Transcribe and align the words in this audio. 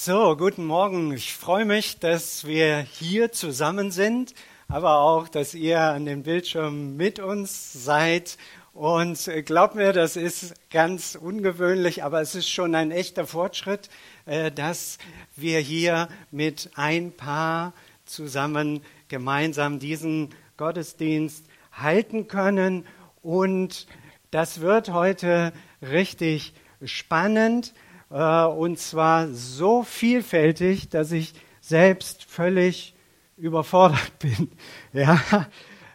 So, 0.00 0.36
guten 0.36 0.64
Morgen. 0.64 1.12
Ich 1.12 1.34
freue 1.34 1.64
mich, 1.64 1.98
dass 1.98 2.46
wir 2.46 2.78
hier 2.78 3.32
zusammen 3.32 3.90
sind, 3.90 4.32
aber 4.68 5.00
auch, 5.00 5.26
dass 5.26 5.54
ihr 5.54 5.80
an 5.80 6.04
den 6.04 6.22
Bildschirmen 6.22 6.96
mit 6.96 7.18
uns 7.18 7.72
seid. 7.72 8.38
Und 8.72 9.28
glaubt 9.44 9.74
mir, 9.74 9.92
das 9.92 10.14
ist 10.14 10.54
ganz 10.70 11.18
ungewöhnlich, 11.20 12.04
aber 12.04 12.20
es 12.20 12.36
ist 12.36 12.48
schon 12.48 12.76
ein 12.76 12.92
echter 12.92 13.26
Fortschritt, 13.26 13.90
äh, 14.24 14.52
dass 14.52 14.98
wir 15.34 15.58
hier 15.58 16.08
mit 16.30 16.70
ein 16.76 17.10
Paar 17.10 17.72
zusammen 18.04 18.84
gemeinsam 19.08 19.80
diesen 19.80 20.32
Gottesdienst 20.58 21.44
halten 21.72 22.28
können. 22.28 22.86
Und 23.20 23.88
das 24.30 24.60
wird 24.60 24.90
heute 24.90 25.52
richtig 25.82 26.52
spannend 26.84 27.74
äh, 28.10 28.44
und 28.44 28.78
zwar 28.78 29.28
so 29.28 29.82
vielfältig, 29.82 30.88
dass 30.88 31.12
ich 31.12 31.34
selbst 31.60 32.24
völlig 32.24 32.94
überfordert 33.36 34.18
bin. 34.18 34.50
Ja. 34.92 35.46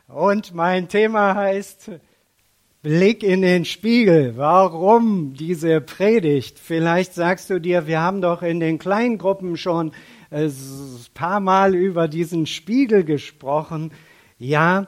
Und 0.07 0.53
mein 0.53 0.89
Thema 0.89 1.35
heißt 1.35 1.91
Blick 2.83 3.23
in 3.23 3.41
den 3.41 3.65
Spiegel. 3.65 4.37
Warum 4.37 5.33
diese 5.33 5.81
Predigt? 5.81 6.59
Vielleicht 6.59 7.13
sagst 7.13 7.49
du 7.49 7.59
dir, 7.59 7.87
wir 7.87 8.01
haben 8.01 8.21
doch 8.21 8.41
in 8.41 8.59
den 8.59 8.77
Kleingruppen 8.77 9.57
schon 9.57 9.91
ein 10.29 10.49
äh, 10.49 10.51
paar 11.13 11.39
Mal 11.39 11.75
über 11.75 12.07
diesen 12.07 12.45
Spiegel 12.45 13.03
gesprochen. 13.03 13.91
Ja, 14.37 14.87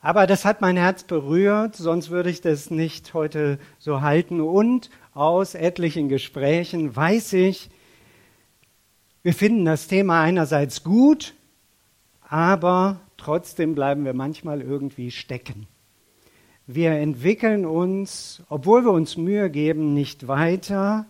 aber 0.00 0.26
das 0.26 0.44
hat 0.44 0.60
mein 0.60 0.76
Herz 0.76 1.02
berührt, 1.04 1.76
sonst 1.76 2.10
würde 2.10 2.28
ich 2.28 2.40
das 2.40 2.70
nicht 2.70 3.14
heute 3.14 3.58
so 3.78 4.00
halten. 4.00 4.40
Und 4.40 4.90
aus 5.14 5.54
etlichen 5.54 6.08
Gesprächen 6.08 6.94
weiß 6.94 7.32
ich, 7.34 7.70
wir 9.22 9.32
finden 9.32 9.64
das 9.64 9.86
Thema 9.86 10.20
einerseits 10.20 10.84
gut, 10.84 11.34
aber 12.28 13.00
trotzdem 13.16 13.74
bleiben 13.74 14.04
wir 14.04 14.12
manchmal 14.12 14.60
irgendwie 14.60 15.10
stecken. 15.10 15.66
Wir 16.66 16.92
entwickeln 16.92 17.64
uns, 17.64 18.42
obwohl 18.48 18.84
wir 18.84 18.92
uns 18.92 19.16
Mühe 19.16 19.48
geben, 19.50 19.94
nicht 19.94 20.28
weiter 20.28 21.06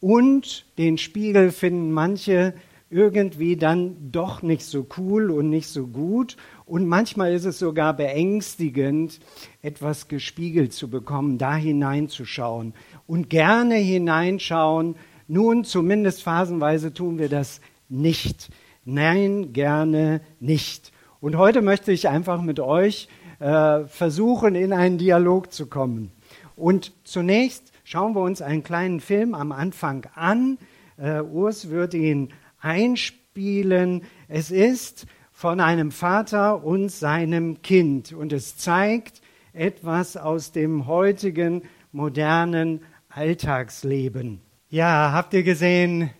und 0.00 0.64
den 0.78 0.98
Spiegel 0.98 1.52
finden 1.52 1.92
manche 1.92 2.54
irgendwie 2.90 3.56
dann 3.56 4.10
doch 4.10 4.42
nicht 4.42 4.64
so 4.64 4.84
cool 4.98 5.30
und 5.30 5.48
nicht 5.48 5.68
so 5.68 5.86
gut. 5.86 6.36
Und 6.66 6.86
manchmal 6.86 7.32
ist 7.32 7.44
es 7.44 7.60
sogar 7.60 7.94
beängstigend, 7.94 9.20
etwas 9.62 10.08
gespiegelt 10.08 10.72
zu 10.72 10.90
bekommen, 10.90 11.38
da 11.38 11.54
hineinzuschauen 11.54 12.74
und 13.06 13.30
gerne 13.30 13.76
hineinschauen. 13.76 14.96
Nun, 15.28 15.64
zumindest 15.64 16.22
phasenweise 16.22 16.92
tun 16.92 17.18
wir 17.18 17.28
das 17.28 17.60
nicht. 17.88 18.50
Nein, 18.84 19.52
gerne 19.52 20.20
nicht. 20.40 20.92
Und 21.20 21.36
heute 21.36 21.62
möchte 21.62 21.92
ich 21.92 22.08
einfach 22.08 22.42
mit 22.42 22.58
euch 22.58 23.08
äh, 23.38 23.84
versuchen, 23.84 24.56
in 24.56 24.72
einen 24.72 24.98
Dialog 24.98 25.52
zu 25.52 25.66
kommen. 25.66 26.10
Und 26.56 26.92
zunächst 27.04 27.72
schauen 27.84 28.14
wir 28.14 28.22
uns 28.22 28.42
einen 28.42 28.64
kleinen 28.64 29.00
Film 29.00 29.34
am 29.34 29.52
Anfang 29.52 30.06
an. 30.14 30.58
Äh, 30.96 31.20
Urs 31.20 31.70
wird 31.70 31.94
ihn 31.94 32.30
einspielen. 32.60 34.02
Es 34.28 34.50
ist 34.50 35.06
von 35.32 35.60
einem 35.60 35.90
Vater 35.90 36.64
und 36.64 36.90
seinem 36.90 37.62
Kind 37.62 38.12
und 38.12 38.32
es 38.32 38.56
zeigt 38.56 39.22
etwas 39.52 40.16
aus 40.16 40.52
dem 40.52 40.86
heutigen 40.86 41.62
modernen 41.92 42.82
Alltagsleben. 43.08 44.40
Ja, 44.68 45.12
habt 45.12 45.34
ihr 45.34 45.42
gesehen, 45.42 46.10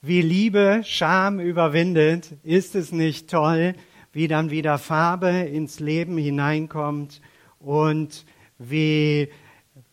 wie 0.00 0.22
Liebe 0.22 0.82
Scham 0.84 1.40
überwindet? 1.40 2.30
Ist 2.42 2.74
es 2.74 2.92
nicht 2.92 3.28
toll, 3.28 3.74
wie 4.12 4.28
dann 4.28 4.50
wieder 4.50 4.78
Farbe 4.78 5.28
ins 5.28 5.80
Leben 5.80 6.16
hineinkommt 6.16 7.20
und 7.58 8.24
wie 8.58 9.28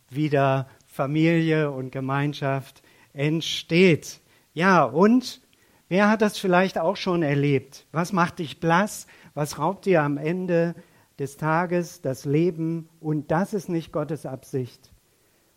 wieder 0.10 0.70
Familie 0.86 1.72
und 1.72 1.92
Gemeinschaft 1.92 2.84
entsteht? 3.14 4.22
Ja, 4.54 4.84
und 4.84 5.42
wer 5.90 6.10
hat 6.10 6.22
das 6.22 6.38
vielleicht 6.38 6.78
auch 6.78 6.96
schon 6.96 7.24
erlebt? 7.24 7.88
Was 7.92 8.14
macht 8.14 8.38
dich 8.38 8.60
blass? 8.60 9.08
Was 9.34 9.58
raubt 9.58 9.86
dir 9.86 10.04
am 10.04 10.18
Ende 10.18 10.76
des 11.18 11.38
Tages 11.38 12.02
das 12.02 12.26
Leben? 12.26 12.88
Und 13.00 13.32
das 13.32 13.56
ist 13.56 13.68
nicht 13.68 13.92
Gottes 13.92 14.28
Absicht. 14.28 14.94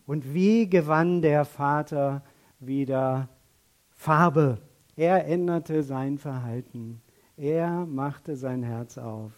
Und 0.07 0.33
wie 0.33 0.71
gewann 0.71 1.21
der 1.21 1.45
Vater 1.45 2.23
wieder 2.59 3.29
Farbe? 3.97 4.63
Er 4.97 5.27
änderte 5.27 5.83
sein 5.83 6.17
Verhalten. 6.17 7.03
Er 7.37 7.85
machte 7.85 8.35
sein 8.35 8.63
Herz 8.63 8.97
auf. 8.97 9.33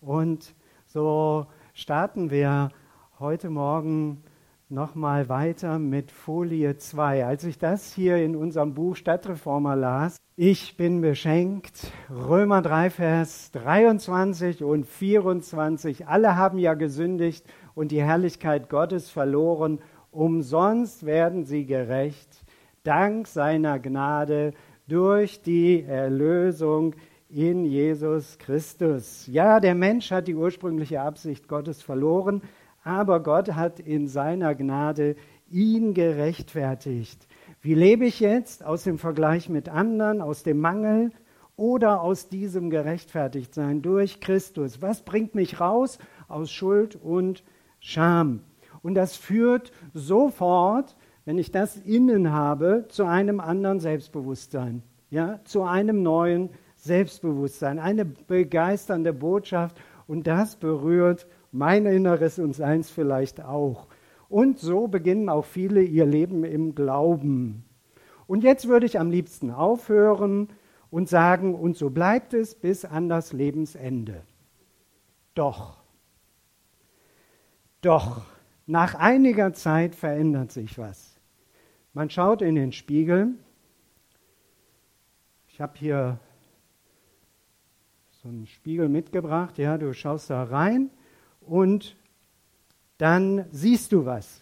Und 0.00 0.54
so 0.86 1.46
starten 1.72 2.30
wir 2.30 2.70
heute 3.18 3.50
Morgen 3.50 4.22
nochmal 4.74 5.28
weiter 5.28 5.78
mit 5.78 6.10
Folie 6.10 6.76
2. 6.76 7.24
Als 7.24 7.44
ich 7.44 7.58
das 7.58 7.94
hier 7.94 8.16
in 8.16 8.34
unserem 8.34 8.74
Buch 8.74 8.96
Stadtreformer 8.96 9.76
las, 9.76 10.16
ich 10.36 10.76
bin 10.76 11.00
beschenkt, 11.00 11.92
Römer 12.10 12.60
3, 12.60 12.90
Vers 12.90 13.52
23 13.52 14.64
und 14.64 14.84
24, 14.84 16.08
alle 16.08 16.36
haben 16.36 16.58
ja 16.58 16.74
gesündigt 16.74 17.46
und 17.76 17.92
die 17.92 18.02
Herrlichkeit 18.02 18.68
Gottes 18.68 19.08
verloren, 19.10 19.78
umsonst 20.10 21.06
werden 21.06 21.44
sie 21.44 21.66
gerecht, 21.66 22.44
dank 22.82 23.28
seiner 23.28 23.78
Gnade 23.78 24.54
durch 24.88 25.40
die 25.40 25.84
Erlösung 25.84 26.96
in 27.28 27.64
Jesus 27.64 28.38
Christus. 28.38 29.26
Ja, 29.28 29.60
der 29.60 29.74
Mensch 29.76 30.10
hat 30.10 30.26
die 30.26 30.34
ursprüngliche 30.34 31.00
Absicht 31.00 31.46
Gottes 31.48 31.80
verloren, 31.80 32.42
aber 32.84 33.20
Gott 33.20 33.54
hat 33.54 33.80
in 33.80 34.06
seiner 34.06 34.54
Gnade 34.54 35.16
ihn 35.50 35.94
gerechtfertigt. 35.94 37.26
Wie 37.60 37.74
lebe 37.74 38.04
ich 38.04 38.20
jetzt 38.20 38.64
aus 38.64 38.84
dem 38.84 38.98
Vergleich 38.98 39.48
mit 39.48 39.68
anderen, 39.68 40.20
aus 40.20 40.42
dem 40.42 40.60
Mangel 40.60 41.10
oder 41.56 42.02
aus 42.02 42.28
diesem 42.28 42.68
Gerechtfertigtsein 42.68 43.80
durch 43.80 44.20
Christus? 44.20 44.82
Was 44.82 45.02
bringt 45.02 45.34
mich 45.34 45.60
raus 45.60 45.98
aus 46.28 46.52
Schuld 46.52 46.96
und 46.96 47.42
Scham? 47.80 48.40
Und 48.82 48.94
das 48.94 49.16
führt 49.16 49.72
sofort, 49.94 50.94
wenn 51.24 51.38
ich 51.38 51.50
das 51.50 51.78
innen 51.78 52.32
habe, 52.32 52.84
zu 52.88 53.04
einem 53.04 53.40
anderen 53.40 53.80
Selbstbewusstsein, 53.80 54.82
ja, 55.08 55.40
zu 55.44 55.62
einem 55.62 56.02
neuen 56.02 56.50
Selbstbewusstsein, 56.76 57.78
eine 57.78 58.04
begeisternde 58.04 59.14
Botschaft. 59.14 59.80
Und 60.06 60.26
das 60.26 60.56
berührt 60.56 61.26
mein 61.54 61.86
Inneres 61.86 62.40
und 62.40 62.52
seins 62.52 62.90
vielleicht 62.90 63.40
auch. 63.40 63.86
Und 64.28 64.58
so 64.58 64.88
beginnen 64.88 65.28
auch 65.28 65.44
viele 65.44 65.82
ihr 65.82 66.04
Leben 66.04 66.42
im 66.42 66.74
Glauben. 66.74 67.64
Und 68.26 68.42
jetzt 68.42 68.66
würde 68.66 68.86
ich 68.86 68.98
am 68.98 69.10
liebsten 69.10 69.52
aufhören 69.52 70.48
und 70.90 71.08
sagen, 71.08 71.54
und 71.54 71.76
so 71.76 71.90
bleibt 71.90 72.34
es 72.34 72.56
bis 72.56 72.84
an 72.84 73.08
das 73.08 73.32
Lebensende. 73.32 74.22
Doch, 75.34 75.76
doch, 77.82 78.24
nach 78.66 78.96
einiger 78.96 79.52
Zeit 79.52 79.94
verändert 79.94 80.50
sich 80.50 80.76
was. 80.76 81.20
Man 81.92 82.10
schaut 82.10 82.42
in 82.42 82.56
den 82.56 82.72
Spiegel. 82.72 83.28
Ich 85.46 85.60
habe 85.60 85.74
hier 85.78 86.18
so 88.22 88.28
einen 88.28 88.48
Spiegel 88.48 88.88
mitgebracht. 88.88 89.56
Ja, 89.58 89.78
du 89.78 89.94
schaust 89.94 90.30
da 90.30 90.42
rein 90.42 90.90
und 91.46 91.96
dann 92.98 93.46
siehst 93.50 93.92
du 93.92 94.04
was. 94.04 94.40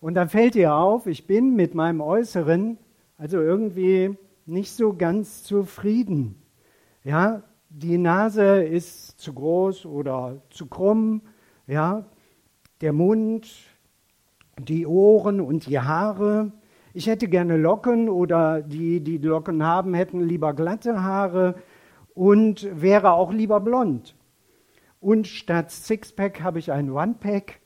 Und 0.00 0.14
dann 0.14 0.28
fällt 0.28 0.54
dir 0.54 0.74
auf, 0.74 1.06
ich 1.06 1.26
bin 1.26 1.56
mit 1.56 1.74
meinem 1.74 2.00
Äußeren 2.00 2.78
also 3.18 3.40
irgendwie 3.40 4.16
nicht 4.44 4.72
so 4.72 4.94
ganz 4.94 5.42
zufrieden. 5.42 6.36
Ja, 7.02 7.42
die 7.70 7.98
Nase 7.98 8.62
ist 8.62 9.20
zu 9.20 9.32
groß 9.32 9.86
oder 9.86 10.42
zu 10.50 10.66
krumm, 10.66 11.22
ja, 11.66 12.04
der 12.80 12.92
Mund, 12.92 13.48
die 14.58 14.86
Ohren 14.86 15.40
und 15.40 15.66
die 15.66 15.80
Haare. 15.80 16.52
Ich 16.94 17.06
hätte 17.06 17.28
gerne 17.28 17.56
Locken 17.56 18.08
oder 18.08 18.62
die, 18.62 19.00
die 19.00 19.18
Locken 19.18 19.62
haben, 19.62 19.94
hätten 19.94 20.20
lieber 20.20 20.54
glatte 20.54 21.02
Haare 21.02 21.56
und 22.14 22.68
wäre 22.80 23.12
auch 23.12 23.32
lieber 23.32 23.60
blond. 23.60 24.14
Und 25.06 25.28
statt 25.28 25.70
Sixpack 25.70 26.40
habe 26.40 26.58
ich 26.58 26.72
ein 26.72 26.90
One-Pack. 26.90 27.60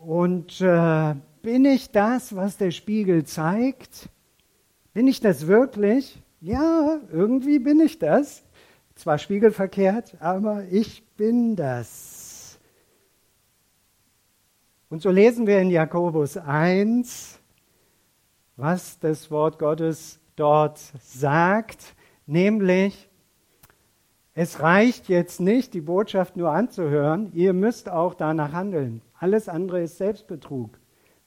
Und 0.00 0.60
äh, 0.60 1.14
bin 1.40 1.64
ich 1.64 1.92
das, 1.92 2.34
was 2.34 2.56
der 2.56 2.72
Spiegel 2.72 3.22
zeigt? 3.22 4.08
Bin 4.92 5.06
ich 5.06 5.20
das 5.20 5.46
wirklich? 5.46 6.20
Ja, 6.40 6.98
irgendwie 7.12 7.60
bin 7.60 7.78
ich 7.78 8.00
das. 8.00 8.42
Zwar 8.96 9.18
spiegelverkehrt, 9.18 10.16
aber 10.18 10.64
ich 10.64 11.06
bin 11.16 11.54
das. 11.54 12.58
Und 14.88 15.00
so 15.00 15.10
lesen 15.10 15.46
wir 15.46 15.60
in 15.60 15.70
Jakobus 15.70 16.36
1, 16.36 17.38
was 18.56 18.98
das 18.98 19.30
Wort 19.30 19.60
Gottes 19.60 20.18
dort 20.34 20.80
sagt, 20.98 21.94
nämlich, 22.26 23.08
es 24.34 24.60
reicht 24.60 25.08
jetzt 25.08 25.40
nicht, 25.40 25.74
die 25.74 25.80
Botschaft 25.80 26.36
nur 26.36 26.50
anzuhören, 26.50 27.30
ihr 27.34 27.52
müsst 27.52 27.88
auch 27.88 28.14
danach 28.14 28.52
handeln. 28.52 29.00
Alles 29.18 29.48
andere 29.48 29.82
ist 29.82 29.98
Selbstbetrug. 29.98 30.78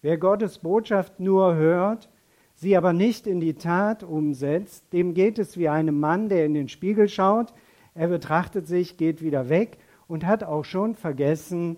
Wer 0.02 0.18
Gottes 0.18 0.60
Botschaft 0.60 1.20
nur 1.20 1.56
hört, 1.56 2.10
sie 2.54 2.76
aber 2.76 2.92
nicht 2.92 3.26
in 3.26 3.40
die 3.40 3.54
Tat 3.54 4.04
umsetzt, 4.04 4.92
dem 4.92 5.14
geht 5.14 5.40
es 5.40 5.58
wie 5.58 5.70
einem 5.70 6.00
Mann, 6.00 6.28
der 6.28 6.46
in 6.46 6.54
den 6.54 6.68
Spiegel 6.68 7.08
schaut, 7.08 7.54
er 7.96 8.10
betrachtet 8.10 8.68
sich, 8.68 8.98
geht 8.98 9.22
wieder 9.22 9.48
weg 9.48 9.78
und 10.08 10.26
hat 10.26 10.44
auch 10.44 10.66
schon 10.66 10.94
vergessen, 10.94 11.78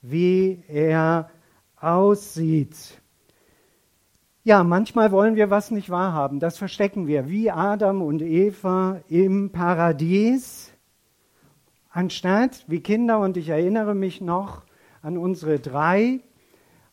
wie 0.00 0.64
er 0.66 1.30
aussieht. 1.76 2.99
Ja, 4.42 4.64
manchmal 4.64 5.12
wollen 5.12 5.36
wir 5.36 5.50
was 5.50 5.70
nicht 5.70 5.90
wahrhaben. 5.90 6.40
Das 6.40 6.56
verstecken 6.56 7.06
wir, 7.06 7.28
wie 7.28 7.50
Adam 7.50 8.00
und 8.00 8.22
Eva 8.22 9.02
im 9.10 9.50
Paradies. 9.50 10.72
Anstatt, 11.90 12.64
wie 12.66 12.80
Kinder, 12.80 13.18
und 13.18 13.36
ich 13.36 13.50
erinnere 13.50 13.94
mich 13.94 14.22
noch 14.22 14.62
an 15.02 15.18
unsere 15.18 15.58
drei, 15.58 16.20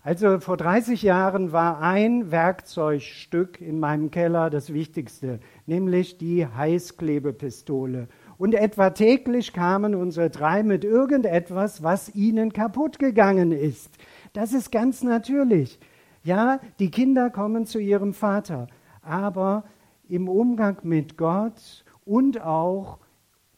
also 0.03 0.41
vor 0.41 0.57
30 0.57 1.01
Jahren 1.03 1.53
war 1.53 1.81
ein 1.81 2.31
Werkzeugstück 2.31 3.61
in 3.61 3.79
meinem 3.79 4.11
Keller 4.11 4.49
das 4.49 4.73
wichtigste, 4.73 5.39
nämlich 5.65 6.17
die 6.17 6.45
Heißklebepistole. 6.45 8.09
Und 8.37 8.55
etwa 8.55 8.89
täglich 8.89 9.53
kamen 9.53 9.95
unsere 9.95 10.29
drei 10.29 10.63
mit 10.63 10.83
irgendetwas, 10.83 11.81
was 11.81 12.13
ihnen 12.13 12.51
kaputt 12.51 12.99
gegangen 12.99 13.53
ist. 13.53 13.89
Das 14.33 14.51
ist 14.51 14.69
ganz 14.69 15.01
natürlich. 15.01 15.79
Ja, 16.27 16.59
die 16.79 16.91
Kinder 16.91 17.29
kommen 17.29 17.65
zu 17.65 17.79
ihrem 17.79 18.13
Vater, 18.13 18.67
aber 19.01 19.63
im 20.09 20.27
Umgang 20.27 20.77
mit 20.83 21.15
Gott 21.15 21.85
und 22.03 22.41
auch 22.41 22.99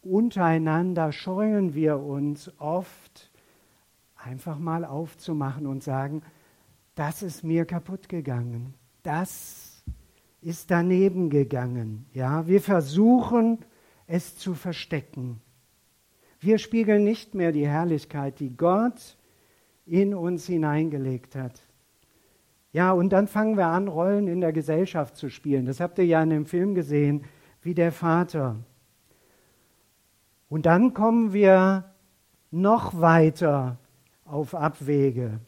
untereinander 0.03 1.11
scheuen 1.11 1.73
wir 1.73 1.97
uns 1.97 2.51
oft, 2.59 3.31
einfach 4.15 4.59
mal 4.59 4.85
aufzumachen 4.85 5.65
und 5.65 5.81
sagen, 5.81 6.21
das 6.93 7.23
ist 7.23 7.43
mir 7.43 7.65
kaputt 7.65 8.07
gegangen, 8.07 8.75
das 9.01 9.83
ist 10.39 10.69
daneben 10.69 11.31
gegangen. 11.31 12.05
Ja, 12.13 12.45
wir 12.45 12.61
versuchen 12.61 13.65
es 14.05 14.37
zu 14.37 14.53
verstecken. 14.53 15.41
Wir 16.39 16.59
spiegeln 16.59 17.03
nicht 17.03 17.33
mehr 17.33 17.51
die 17.51 17.67
Herrlichkeit, 17.67 18.39
die 18.39 18.55
Gott 18.55 19.17
in 19.87 20.13
uns 20.13 20.45
hineingelegt 20.45 21.35
hat. 21.35 21.63
Ja, 22.71 22.91
und 22.91 23.09
dann 23.09 23.27
fangen 23.27 23.57
wir 23.57 23.67
an, 23.67 23.87
Rollen 23.87 24.27
in 24.27 24.41
der 24.41 24.53
Gesellschaft 24.53 25.15
zu 25.15 25.29
spielen. 25.29 25.65
Das 25.65 25.79
habt 25.79 25.97
ihr 25.97 26.05
ja 26.05 26.21
in 26.21 26.29
dem 26.29 26.45
Film 26.45 26.75
gesehen, 26.75 27.23
wie 27.61 27.73
der 27.73 27.91
Vater. 27.91 28.57
Und 30.49 30.65
dann 30.65 30.93
kommen 30.93 31.33
wir 31.33 31.85
noch 32.51 32.99
weiter 32.99 33.77
auf 34.25 34.53
Abwege. 34.53 35.39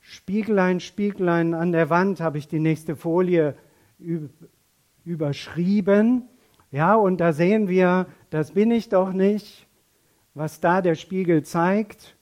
Spieglein, 0.00 0.80
Spieglein 0.80 1.54
an 1.54 1.72
der 1.72 1.88
Wand 1.88 2.20
habe 2.20 2.38
ich 2.38 2.48
die 2.48 2.58
nächste 2.58 2.96
Folie 2.96 3.54
überschrieben. 5.04 6.28
Ja, 6.70 6.94
und 6.94 7.18
da 7.18 7.32
sehen 7.32 7.68
wir, 7.68 8.06
das 8.30 8.52
bin 8.52 8.70
ich 8.70 8.88
doch 8.88 9.12
nicht, 9.12 9.68
was 10.34 10.60
da 10.60 10.82
der 10.82 10.94
Spiegel 10.94 11.44
zeigt. 11.44 12.16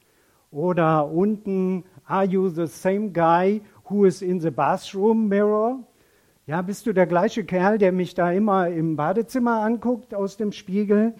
Oder 0.50 1.08
unten, 1.08 1.84
are 2.10 2.26
you 2.26 2.48
the 2.48 2.66
same 2.66 3.12
guy 3.12 3.60
who 3.84 4.04
is 4.04 4.22
in 4.22 4.40
the 4.40 4.50
bathroom 4.50 5.28
mirror? 5.28 5.78
Ja, 6.46 6.62
bist 6.62 6.86
du 6.86 6.92
der 6.92 7.06
gleiche 7.06 7.44
Kerl, 7.44 7.78
der 7.78 7.92
mich 7.92 8.14
da 8.14 8.32
immer 8.32 8.68
im 8.68 8.96
Badezimmer 8.96 9.60
anguckt 9.60 10.14
aus 10.14 10.36
dem 10.36 10.50
Spiegel? 10.50 11.14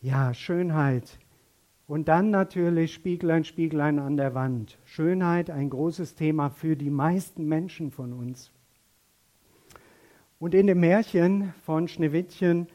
Ja, 0.00 0.34
Schönheit. 0.34 1.18
Und 1.86 2.08
dann 2.08 2.30
natürlich 2.30 2.92
Spieglein, 2.92 3.44
Spieglein 3.44 3.98
an 3.98 4.16
der 4.16 4.34
Wand. 4.34 4.78
Schönheit, 4.84 5.50
ein 5.50 5.70
großes 5.70 6.14
Thema 6.14 6.50
für 6.50 6.76
die 6.76 6.90
meisten 6.90 7.46
Menschen 7.46 7.90
von 7.90 8.12
uns. 8.12 8.50
Und 10.38 10.54
in 10.54 10.66
dem 10.66 10.80
Märchen 10.80 11.54
von 11.62 11.88
Schneewittchen 11.88 12.68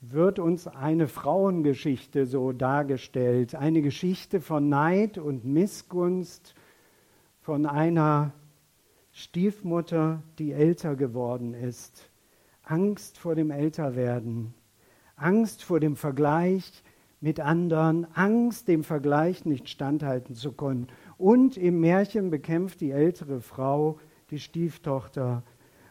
wird 0.00 0.38
uns 0.38 0.66
eine 0.66 1.08
Frauengeschichte 1.08 2.26
so 2.26 2.52
dargestellt, 2.52 3.54
eine 3.54 3.80
Geschichte 3.80 4.40
von 4.40 4.68
Neid 4.68 5.16
und 5.16 5.44
Missgunst, 5.44 6.54
von 7.44 7.66
einer 7.66 8.32
Stiefmutter, 9.12 10.22
die 10.38 10.52
älter 10.52 10.96
geworden 10.96 11.54
ist, 11.54 12.10
Angst 12.62 13.18
vor 13.18 13.34
dem 13.34 13.50
Älterwerden, 13.50 14.54
Angst 15.14 15.62
vor 15.62 15.78
dem 15.78 15.94
Vergleich 15.94 16.82
mit 17.20 17.40
anderen, 17.40 18.06
Angst, 18.14 18.66
dem 18.66 18.82
Vergleich 18.82 19.44
nicht 19.44 19.68
standhalten 19.68 20.34
zu 20.34 20.52
können. 20.52 20.88
Und 21.18 21.56
im 21.58 21.80
Märchen 21.80 22.30
bekämpft 22.30 22.80
die 22.80 22.90
ältere 22.90 23.40
Frau 23.40 23.98
die 24.30 24.40
Stieftochter 24.40 25.42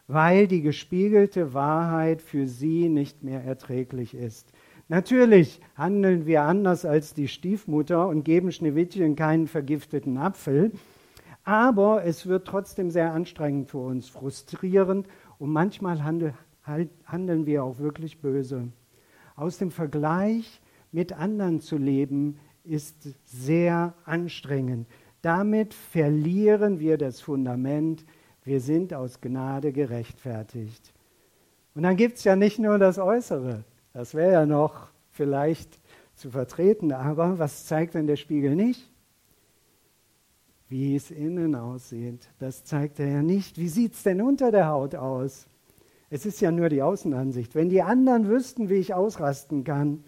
weil 0.06 0.46
die 0.46 0.60
gespiegelte 0.60 1.54
Wahrheit 1.54 2.20
für 2.20 2.46
sie 2.46 2.88
nicht 2.88 3.22
mehr 3.22 3.42
erträglich 3.42 4.14
ist. 4.14 4.52
Natürlich 4.88 5.60
handeln 5.76 6.26
wir 6.26 6.42
anders 6.42 6.84
als 6.84 7.14
die 7.14 7.28
Stiefmutter 7.28 8.06
und 8.08 8.22
geben 8.22 8.52
Schneewittchen 8.52 9.16
keinen 9.16 9.46
vergifteten 9.46 10.18
Apfel, 10.18 10.72
aber 11.44 12.04
es 12.04 12.26
wird 12.26 12.46
trotzdem 12.46 12.90
sehr 12.90 13.12
anstrengend 13.12 13.70
für 13.70 13.78
uns, 13.78 14.08
frustrierend 14.08 15.06
und 15.38 15.50
manchmal 15.50 16.02
handel, 16.02 16.34
halt, 16.62 16.90
handeln 17.06 17.46
wir 17.46 17.64
auch 17.64 17.78
wirklich 17.78 18.20
böse. 18.20 18.68
Aus 19.36 19.58
dem 19.58 19.70
Vergleich 19.70 20.60
mit 20.92 21.12
anderen 21.12 21.60
zu 21.60 21.76
leben 21.76 22.38
ist 22.64 23.08
sehr 23.24 23.94
anstrengend. 24.04 24.88
Damit 25.22 25.74
verlieren 25.74 26.80
wir 26.80 26.98
das 26.98 27.20
Fundament 27.20 28.04
wir 28.44 28.60
sind 28.60 28.92
aus 28.92 29.20
Gnade 29.20 29.72
gerechtfertigt. 29.72 30.92
Und 31.74 31.82
dann 31.82 31.96
gibt 31.96 32.18
es 32.18 32.24
ja 32.24 32.36
nicht 32.36 32.58
nur 32.58 32.78
das 32.78 32.98
Äußere, 32.98 33.64
das 33.92 34.14
wäre 34.14 34.32
ja 34.32 34.46
noch 34.46 34.88
vielleicht 35.10 35.80
zu 36.14 36.30
vertreten, 36.30 36.92
aber 36.92 37.38
was 37.38 37.66
zeigt 37.66 37.94
denn 37.94 38.06
der 38.06 38.16
Spiegel 38.16 38.54
nicht? 38.54 38.90
Wie 40.74 40.96
es 40.96 41.12
innen 41.12 41.54
aussieht, 41.54 42.28
das 42.40 42.64
zeigt 42.64 42.98
er 42.98 43.06
ja 43.06 43.22
nicht. 43.22 43.58
Wie 43.58 43.68
sieht 43.68 43.92
es 43.92 44.02
denn 44.02 44.20
unter 44.20 44.50
der 44.50 44.66
Haut 44.66 44.96
aus? 44.96 45.46
Es 46.10 46.26
ist 46.26 46.40
ja 46.40 46.50
nur 46.50 46.68
die 46.68 46.82
Außenansicht. 46.82 47.54
Wenn 47.54 47.68
die 47.68 47.82
anderen 47.82 48.26
wüssten, 48.26 48.68
wie 48.68 48.74
ich 48.74 48.92
ausrasten 48.92 49.62
kann. 49.62 50.02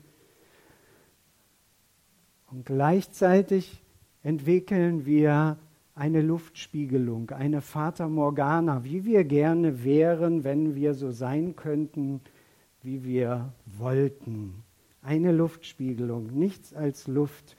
Und 2.51 2.67
gleichzeitig 2.67 3.81
entwickeln 4.25 5.07
wir 5.07 5.57
eine 5.95 6.21
Luftspiegelung, 6.21 7.31
eine 7.31 7.61
Fata 7.61 8.09
Morgana, 8.09 8.83
wie 8.83 9.05
wir 9.05 9.23
gerne 9.23 9.85
wären, 9.85 10.43
wenn 10.43 10.75
wir 10.75 10.95
so 10.95 11.13
sein 11.13 11.55
könnten, 11.55 12.23
wie 12.83 13.05
wir 13.05 13.53
wollten. 13.67 14.65
Eine 15.01 15.31
Luftspiegelung, 15.31 16.27
nichts 16.37 16.75
als 16.75 17.07
Luft. 17.07 17.57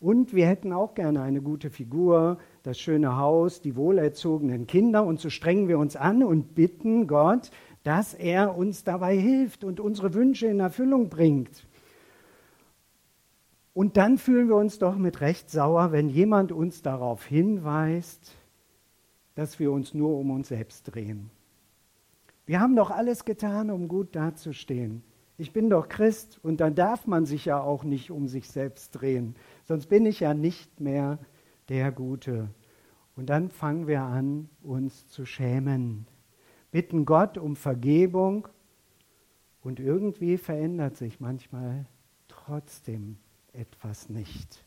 Und 0.00 0.32
wir 0.32 0.46
hätten 0.46 0.72
auch 0.72 0.94
gerne 0.94 1.22
eine 1.22 1.42
gute 1.42 1.70
Figur, 1.70 2.38
das 2.62 2.78
schöne 2.78 3.16
Haus, 3.16 3.60
die 3.60 3.74
wohlerzogenen 3.74 4.66
Kinder. 4.66 5.04
Und 5.04 5.18
so 5.20 5.28
strengen 5.28 5.66
wir 5.66 5.78
uns 5.78 5.96
an 5.96 6.22
und 6.22 6.54
bitten 6.54 7.08
Gott, 7.08 7.50
dass 7.82 8.14
er 8.14 8.56
uns 8.56 8.84
dabei 8.84 9.16
hilft 9.16 9.64
und 9.64 9.80
unsere 9.80 10.14
Wünsche 10.14 10.46
in 10.46 10.60
Erfüllung 10.60 11.08
bringt. 11.08 11.66
Und 13.74 13.96
dann 13.96 14.18
fühlen 14.18 14.48
wir 14.48 14.56
uns 14.56 14.78
doch 14.78 14.96
mit 14.96 15.20
Recht 15.20 15.50
sauer, 15.50 15.92
wenn 15.92 16.08
jemand 16.08 16.52
uns 16.52 16.82
darauf 16.82 17.24
hinweist, 17.24 18.36
dass 19.34 19.58
wir 19.58 19.70
uns 19.72 19.94
nur 19.94 20.18
um 20.18 20.30
uns 20.30 20.48
selbst 20.48 20.82
drehen. 20.92 21.30
Wir 22.44 22.60
haben 22.60 22.74
doch 22.74 22.90
alles 22.90 23.24
getan, 23.24 23.70
um 23.70 23.88
gut 23.88 24.16
dazustehen. 24.16 25.02
Ich 25.40 25.52
bin 25.52 25.70
doch 25.70 25.88
Christ 25.88 26.40
und 26.42 26.60
dann 26.60 26.74
darf 26.74 27.06
man 27.06 27.24
sich 27.24 27.44
ja 27.44 27.60
auch 27.60 27.84
nicht 27.84 28.10
um 28.10 28.26
sich 28.26 28.50
selbst 28.50 28.90
drehen, 28.90 29.36
sonst 29.64 29.86
bin 29.86 30.04
ich 30.04 30.18
ja 30.18 30.34
nicht 30.34 30.80
mehr 30.80 31.20
der 31.68 31.92
Gute. 31.92 32.48
Und 33.14 33.30
dann 33.30 33.48
fangen 33.48 33.86
wir 33.86 34.02
an, 34.02 34.48
uns 34.62 35.06
zu 35.06 35.24
schämen, 35.24 36.06
bitten 36.72 37.04
Gott 37.04 37.38
um 37.38 37.54
Vergebung 37.54 38.48
und 39.62 39.78
irgendwie 39.78 40.38
verändert 40.38 40.96
sich 40.96 41.20
manchmal 41.20 41.86
trotzdem 42.26 43.16
etwas 43.52 44.08
nicht. 44.08 44.64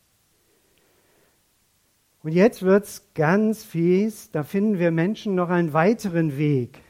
Und 2.23 2.31
jetzt 2.31 2.61
wird 2.61 2.85
es 2.85 3.13
ganz 3.13 3.65
fies, 3.65 4.31
da 4.31 4.43
finden 4.43 4.79
wir 4.79 4.91
Menschen 4.91 5.35
noch 5.35 5.49
einen 5.49 5.73
weiteren 5.73 6.37
Weg, 6.37 6.81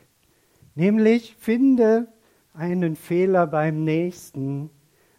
nämlich 0.76 1.36
finde 1.38 2.08
einen 2.54 2.96
Fehler 2.96 3.48
beim 3.48 3.84
Nächsten, 3.84 4.70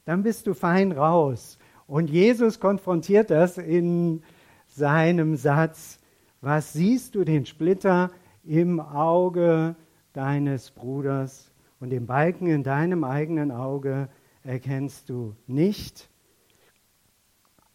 dann 0.05 0.23
bist 0.23 0.47
du 0.47 0.55
fein 0.55 0.93
raus. 0.93 1.59
Und 1.87 2.11
Jesus 2.11 2.61
konfrontiert 2.61 3.31
das 3.31 3.59
in 3.59 4.23
seinem 4.67 5.37
Satz, 5.37 5.99
was 6.41 6.73
siehst 6.73 7.15
du 7.15 7.25
den 7.25 7.47
Splitter 7.47 8.11
im 8.45 8.81
Auge 8.81 9.77
deines 10.12 10.71
Bruders 10.71 11.53
und 11.81 11.91
den 11.91 12.07
Balken 12.07 12.47
in 12.47 12.62
deinem 12.62 13.05
eigenen 13.05 13.51
Auge 13.51 14.09
erkennst 14.43 15.09
du 15.09 15.35
nicht. 15.47 16.09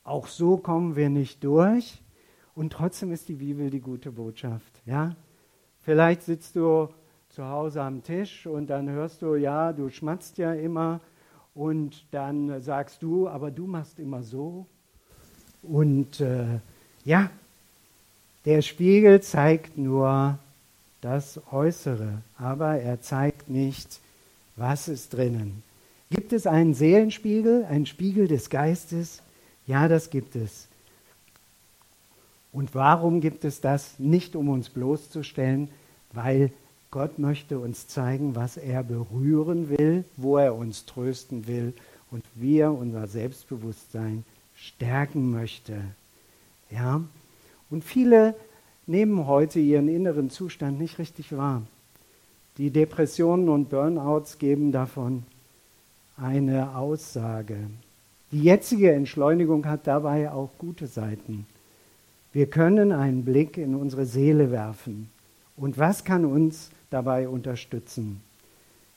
Auch 0.04 0.28
so 0.28 0.58
kommen 0.58 0.96
wir 0.96 1.10
nicht 1.10 1.44
durch. 1.44 2.02
Und 2.56 2.74
trotzdem 2.74 3.12
ist 3.12 3.30
die 3.30 3.36
Bibel 3.36 3.70
die 3.70 3.82
gute 3.82 4.12
Botschaft. 4.12 4.82
Ja? 4.86 5.16
Vielleicht 5.80 6.24
sitzt 6.24 6.56
du 6.56 6.90
zu 7.38 7.48
Hause 7.48 7.84
am 7.84 8.02
Tisch 8.02 8.48
und 8.48 8.66
dann 8.66 8.90
hörst 8.90 9.22
du, 9.22 9.36
ja, 9.36 9.72
du 9.72 9.92
schmatzt 9.92 10.40
ja 10.40 10.54
immer 10.54 11.02
und 11.54 12.04
dann 12.10 12.64
sagst 12.64 13.04
du, 13.04 13.28
aber 13.28 13.52
du 13.52 13.68
machst 13.68 14.00
immer 14.00 14.24
so. 14.24 14.66
Und 15.62 16.20
äh, 16.20 16.58
ja, 17.06 17.30
der 18.46 18.64
Spiegel 18.64 19.22
zeigt 19.22 19.78
nur 19.78 20.40
das 21.02 21.40
Äußere, 21.52 22.24
aber 22.40 22.80
er 22.80 23.02
zeigt 23.02 23.52
nicht, 23.52 24.00
was 24.56 24.88
ist 24.88 25.14
drinnen. 25.14 25.62
Gibt 26.10 26.34
es 26.34 26.48
einen 26.48 26.74
Seelenspiegel, 26.74 27.66
einen 27.66 27.86
Spiegel 27.86 28.28
des 28.28 28.50
Geistes? 28.50 29.22
Ja, 29.68 29.88
das 29.88 30.10
gibt 30.10 30.36
es. 30.36 30.68
Und 32.52 32.74
warum 32.74 33.22
gibt 33.22 33.46
es 33.46 33.62
das? 33.62 34.00
Nicht 34.00 34.36
um 34.36 34.50
uns 34.50 34.72
bloßzustellen, 34.72 35.70
weil 36.14 36.52
Gott 36.92 37.20
möchte 37.20 37.60
uns 37.60 37.88
zeigen, 37.88 38.36
was 38.36 38.58
er 38.58 38.84
berühren 38.84 39.70
will, 39.70 40.06
wo 40.16 40.38
er 40.38 40.56
uns 40.56 40.86
trösten 40.86 41.48
will 41.48 41.74
und 42.12 42.24
wie 42.36 42.60
er 42.60 42.74
unser 42.74 43.08
Selbstbewusstsein 43.08 44.24
stärken 44.56 45.32
möchte. 45.32 45.82
Ja? 46.70 47.02
Und 47.70 47.84
viele 47.84 48.36
nehmen 48.86 49.28
heute 49.28 49.60
ihren 49.60 49.90
inneren 49.90 50.30
Zustand 50.30 50.80
nicht 50.80 50.98
richtig 50.98 51.36
wahr. 51.36 51.64
Die 52.58 52.72
Depressionen 52.72 53.50
und 53.50 53.70
Burnouts 53.70 54.40
geben 54.40 54.72
davon 54.72 55.24
eine 56.16 56.76
Aussage. 56.76 57.58
Die 58.32 58.42
jetzige 58.42 58.94
Entschleunigung 58.94 59.66
hat 59.68 59.88
dabei 59.88 60.32
auch 60.32 60.50
gute 60.58 60.88
Seiten. 60.88 61.46
Wir 62.34 62.48
können 62.48 62.92
einen 62.92 63.24
Blick 63.24 63.58
in 63.58 63.76
unsere 63.76 64.06
Seele 64.06 64.52
werfen. 64.52 65.10
Und 65.56 65.78
was 65.78 66.04
kann 66.04 66.26
uns 66.26 66.72
dabei 66.90 67.28
unterstützen? 67.28 68.22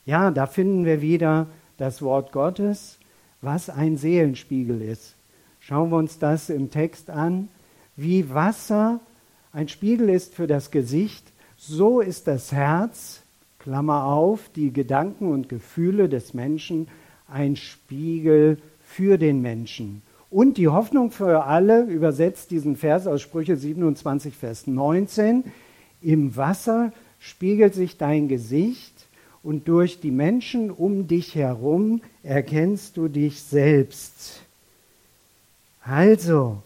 Ja, 0.05 0.31
da 0.31 0.47
finden 0.47 0.85
wir 0.85 1.01
wieder 1.03 1.47
das 1.77 2.03
Wort 2.03 2.33
Gottes, 2.33 2.99
was 3.41 3.71
ein 3.71 3.97
Seelenspiegel 3.97 4.83
ist. 4.83 5.17
Schauen 5.61 5.91
wir 5.91 5.97
uns 5.97 6.19
das 6.19 6.51
im 6.51 6.71
Text 6.71 7.11
an. 7.11 7.49
Wie 7.97 8.33
Wasser 8.33 9.01
ein 9.53 9.69
Spiegel 9.69 10.09
ist 10.09 10.35
für 10.35 10.47
das 10.47 10.71
Gesicht, 10.71 11.33
so 11.57 12.01
ist 12.01 12.27
das 12.27 12.53
Herz, 12.53 13.23
Klammer 13.59 14.05
auf, 14.05 14.49
die 14.55 14.73
Gedanken 14.73 15.31
und 15.31 15.49
Gefühle 15.49 16.09
des 16.09 16.33
Menschen 16.33 16.89
ein 17.29 17.57
Spiegel 17.57 18.59
für 18.81 19.19
den 19.19 19.43
Menschen. 19.43 20.03
Und 20.31 20.57
die 20.57 20.69
Hoffnung 20.69 21.11
für 21.11 21.45
alle 21.45 21.83
übersetzt 21.83 22.51
diesen 22.51 22.77
Vers 22.77 23.07
aus 23.07 23.21
Sprüche 23.21 23.57
27, 23.57 24.37
Vers 24.37 24.67
19. 24.67 25.45
Im 26.01 26.37
Wasser 26.37 26.93
spiegelt 27.21 27.75
sich 27.75 27.97
dein 27.97 28.27
Gesicht 28.27 29.07
und 29.43 29.69
durch 29.69 30.01
die 30.01 30.11
Menschen 30.11 30.71
um 30.71 31.07
dich 31.07 31.37
herum 31.37 32.01
erkennst 32.23 32.97
du 32.97 33.09
dich 33.09 33.41
selbst. 33.43 34.41
Also, 35.83 36.63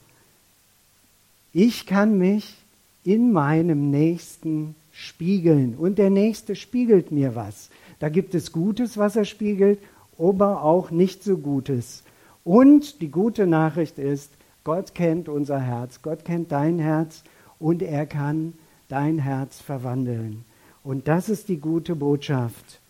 ich 1.53 1.87
kann 1.87 2.19
mich 2.19 2.57
in 3.05 3.33
meinem 3.33 3.91
Nächsten 3.91 4.75
spiegeln 4.93 5.75
und 5.77 5.99
der 5.99 6.11
Nächste 6.11 6.57
spiegelt 6.57 7.13
mir 7.13 7.35
was. 7.35 7.69
Da 7.99 8.09
gibt 8.09 8.35
es 8.35 8.53
Gutes, 8.53 8.97
was 8.97 9.17
er 9.17 9.25
spiegelt, 9.25 9.79
aber 10.19 10.63
auch 10.63 10.91
nicht 10.91 11.23
so 11.23 11.37
Gutes. 11.37 12.03
Und 12.45 13.01
die 13.01 13.11
gute 13.11 13.47
Nachricht 13.47 13.99
ist, 13.99 14.31
Gott 14.65 14.95
kennt 14.95 15.29
unser 15.29 15.61
Herz, 15.61 16.01
Gott 16.03 16.25
kennt 16.25 16.53
dein 16.53 16.79
Herz 16.79 17.23
und 17.59 17.83
er 17.83 18.07
kann 18.07 18.55
dein 18.95 19.19
Herz 19.19 19.61
verwandeln. 19.61 20.45
Und 20.85 21.09
das 21.09 21.29
ist 21.29 21.49
die 21.49 21.59
gute 21.59 21.97
Botschaft. 21.97 22.81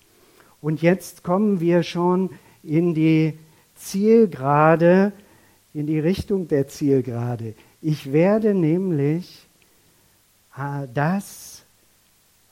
Und 0.61 0.82
jetzt 0.82 1.23
kommen 1.23 1.61
wir 1.61 1.82
schon 1.82 2.28
in 2.62 2.92
die 2.92 3.38
Zielgerade, 3.75 5.12
in 5.73 5.87
die 5.87 5.99
Richtung 5.99 6.46
der 6.46 6.68
Zielgerade. 6.68 7.54
Ich 7.80 8.12
werde 8.12 8.52
nämlich 8.52 9.46
äh, 10.58 10.87
das 10.92 11.64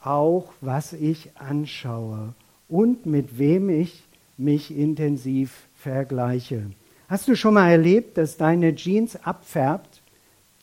auch, 0.01 0.51
was 0.59 0.93
ich 0.93 1.37
anschaue 1.37 2.33
und 2.67 3.05
mit 3.05 3.37
wem 3.37 3.69
ich 3.69 4.01
mich 4.35 4.75
intensiv 4.75 5.67
vergleiche. 5.75 6.71
Hast 7.07 7.27
du 7.27 7.35
schon 7.35 7.53
mal 7.53 7.69
erlebt, 7.69 8.17
dass 8.17 8.35
deine 8.35 8.73
Jeans 8.73 9.15
abfärbt, 9.15 10.01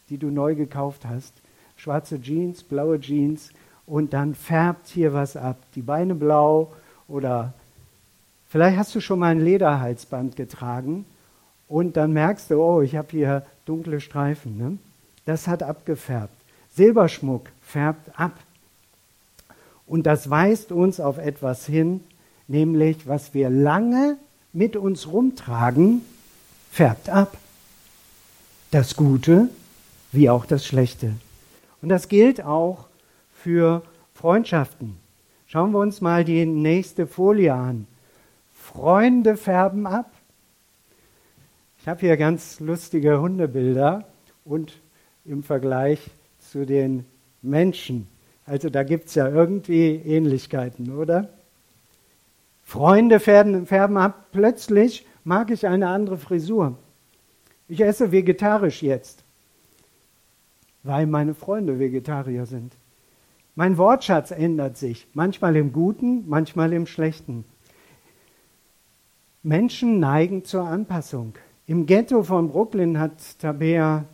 die 0.08 0.18
du 0.18 0.26
neu 0.32 0.56
gekauft 0.56 1.04
hast? 1.06 1.39
Schwarze 1.80 2.20
Jeans, 2.20 2.62
blaue 2.62 3.00
Jeans 3.00 3.52
und 3.86 4.12
dann 4.12 4.34
färbt 4.34 4.88
hier 4.88 5.14
was 5.14 5.34
ab. 5.34 5.56
Die 5.74 5.80
Beine 5.80 6.14
blau 6.14 6.72
oder 7.08 7.54
vielleicht 8.50 8.76
hast 8.76 8.94
du 8.94 9.00
schon 9.00 9.18
mal 9.18 9.32
ein 9.32 9.42
Lederhalsband 9.42 10.36
getragen 10.36 11.06
und 11.68 11.96
dann 11.96 12.12
merkst 12.12 12.50
du, 12.50 12.62
oh, 12.62 12.82
ich 12.82 12.96
habe 12.96 13.08
hier 13.12 13.46
dunkle 13.64 14.02
Streifen. 14.02 14.58
Ne? 14.58 14.76
Das 15.24 15.48
hat 15.48 15.62
abgefärbt. 15.62 16.34
Silberschmuck 16.74 17.48
färbt 17.62 18.10
ab. 18.20 18.38
Und 19.86 20.04
das 20.04 20.28
weist 20.28 20.72
uns 20.72 21.00
auf 21.00 21.16
etwas 21.16 21.64
hin, 21.64 22.04
nämlich 22.46 23.08
was 23.08 23.32
wir 23.32 23.48
lange 23.48 24.18
mit 24.52 24.76
uns 24.76 25.08
rumtragen, 25.08 26.02
färbt 26.70 27.08
ab. 27.08 27.38
Das 28.70 28.96
Gute 28.96 29.48
wie 30.12 30.28
auch 30.28 30.44
das 30.44 30.66
Schlechte. 30.66 31.14
Und 31.82 31.88
das 31.88 32.08
gilt 32.08 32.44
auch 32.44 32.88
für 33.32 33.82
Freundschaften. 34.14 34.96
Schauen 35.46 35.72
wir 35.72 35.78
uns 35.78 36.00
mal 36.00 36.24
die 36.24 36.46
nächste 36.46 37.06
Folie 37.06 37.54
an. 37.54 37.86
Freunde 38.52 39.36
färben 39.36 39.86
ab, 39.86 40.10
ich 41.80 41.88
habe 41.88 42.00
hier 42.00 42.18
ganz 42.18 42.60
lustige 42.60 43.22
Hundebilder 43.22 44.04
und 44.44 44.74
im 45.24 45.42
Vergleich 45.42 46.10
zu 46.38 46.66
den 46.66 47.06
Menschen. 47.40 48.06
Also 48.44 48.68
da 48.68 48.82
gibt 48.82 49.08
es 49.08 49.14
ja 49.14 49.26
irgendwie 49.26 49.94
Ähnlichkeiten, 49.94 50.94
oder? 50.94 51.30
Freunde 52.62 53.18
färben, 53.18 53.66
färben 53.66 53.96
ab, 53.96 54.26
plötzlich 54.30 55.06
mag 55.24 55.50
ich 55.50 55.66
eine 55.66 55.88
andere 55.88 56.18
Frisur. 56.18 56.76
Ich 57.66 57.80
esse 57.80 58.12
vegetarisch 58.12 58.82
jetzt, 58.82 59.19
weil 60.82 61.06
meine 61.06 61.34
Freunde 61.34 61.78
Vegetarier 61.78 62.46
sind. 62.46 62.76
Mein 63.54 63.76
Wortschatz 63.76 64.30
ändert 64.30 64.76
sich, 64.76 65.06
manchmal 65.12 65.56
im 65.56 65.72
Guten, 65.72 66.28
manchmal 66.28 66.72
im 66.72 66.86
Schlechten. 66.86 67.44
Menschen 69.42 70.00
neigen 70.00 70.44
zur 70.44 70.64
Anpassung. 70.64 71.34
Im 71.66 71.86
Ghetto 71.86 72.22
von 72.22 72.48
Brooklyn 72.48 72.98
hat 72.98 73.38
Tabea 73.38 74.04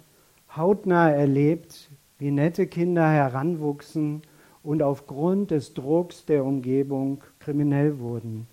hautnah 0.57 1.11
erlebt, 1.11 1.91
wie 2.19 2.31
nette 2.31 2.67
Kinder 2.67 3.09
heranwuchsen 3.09 4.23
und 4.63 4.83
aufgrund 4.83 5.51
des 5.51 5.75
Drucks 5.75 6.25
der 6.25 6.45
Umgebung 6.45 7.23
kriminell 7.39 7.99
wurden 7.99 8.47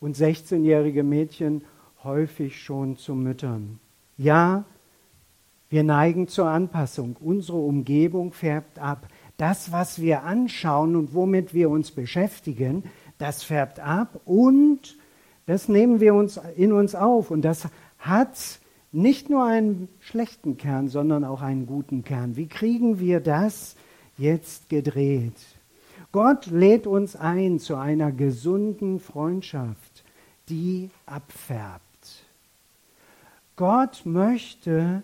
und 0.00 0.16
16-jährige 0.16 1.02
Mädchen 1.02 1.62
häufig 2.04 2.62
schon 2.62 2.96
zu 2.96 3.14
Müttern. 3.14 3.80
Ja, 4.16 4.64
wir 5.70 5.82
neigen 5.82 6.28
zur 6.28 6.48
Anpassung. 6.48 7.16
Unsere 7.20 7.58
Umgebung 7.58 8.32
färbt 8.32 8.78
ab. 8.78 9.08
Das, 9.36 9.70
was 9.70 10.00
wir 10.00 10.24
anschauen 10.24 10.96
und 10.96 11.14
womit 11.14 11.54
wir 11.54 11.70
uns 11.70 11.90
beschäftigen, 11.90 12.84
das 13.18 13.42
färbt 13.42 13.80
ab 13.80 14.20
und 14.24 14.96
das 15.46 15.68
nehmen 15.68 16.00
wir 16.00 16.14
uns 16.14 16.40
in 16.56 16.72
uns 16.72 16.94
auf. 16.94 17.30
Und 17.30 17.42
das 17.42 17.68
hat 17.98 18.60
nicht 18.92 19.30
nur 19.30 19.44
einen 19.44 19.88
schlechten 20.00 20.56
Kern, 20.56 20.88
sondern 20.88 21.24
auch 21.24 21.42
einen 21.42 21.66
guten 21.66 22.04
Kern. 22.04 22.36
Wie 22.36 22.46
kriegen 22.46 22.98
wir 23.00 23.20
das 23.20 23.76
jetzt 24.16 24.68
gedreht? 24.68 25.34
Gott 26.10 26.46
lädt 26.46 26.86
uns 26.86 27.16
ein 27.16 27.58
zu 27.58 27.76
einer 27.76 28.12
gesunden 28.12 28.98
Freundschaft, 28.98 30.04
die 30.48 30.90
abfärbt. 31.06 31.82
Gott 33.56 34.02
möchte, 34.04 35.02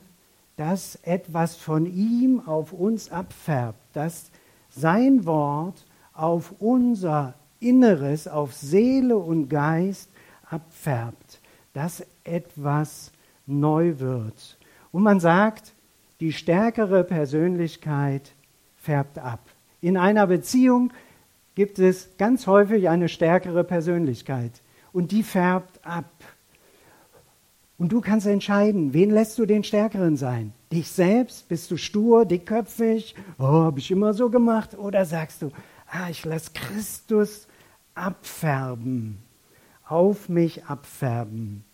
dass 0.57 0.97
etwas 1.03 1.57
von 1.57 1.87
ihm 1.87 2.41
auf 2.47 2.73
uns 2.73 3.11
abfärbt, 3.11 3.79
dass 3.93 4.31
sein 4.71 5.25
Wort 5.25 5.85
auf 6.13 6.55
unser 6.61 7.35
Inneres, 7.61 8.29
auf 8.29 8.55
Seele 8.55 9.17
und 9.17 9.49
Geist 9.49 10.11
abfärbt 10.49 11.41
dass 11.75 12.07
etwas 12.23 13.13
neu 13.47 13.99
wird. 13.99 14.57
Und 14.91 15.03
man 15.03 15.21
sagt, 15.21 15.75
die 16.21 16.33
stärkere 16.33 17.05
Persönlichkeit 17.05 18.33
färbt 18.77 19.19
ab. 19.19 19.41
In 19.83 19.99
einer 19.99 20.27
Beziehung 20.27 20.93
gibt 21.55 21.79
es 21.79 22.17
ganz 22.17 22.47
häufig 22.47 22.89
eine 22.89 23.09
stärkere 23.09 23.65
Persönlichkeit 23.65 24.63
und 24.93 25.13
die 25.13 25.23
färbt 25.23 25.85
ab. 25.85 26.11
Und 27.77 27.93
du 27.93 28.01
kannst 28.01 28.27
entscheiden, 28.27 28.93
wen 28.93 29.11
lässt 29.11 29.39
du 29.39 29.47
den 29.47 29.65
Stärkeren 29.65 30.17
sein? 30.17 30.53
Dich 30.71 30.89
selbst? 30.89 31.49
Bist 31.49 31.71
du 31.71 31.77
stur, 31.77 32.25
dickköpfig? 32.25 33.15
Oh, 33.39 33.43
habe 33.43 33.81
ich 33.81 33.91
immer 33.91 34.15
so 34.15 34.31
gemacht? 34.31 34.79
Oder 34.79 35.05
sagst 35.05 35.43
du, 35.43 35.51
ah, 35.89 36.09
ich 36.09 36.25
lasse 36.25 36.51
Christus 36.55 37.49
abfärben, 37.95 39.19
auf 39.87 40.29
mich 40.29 40.65
abfärben. 40.65 41.65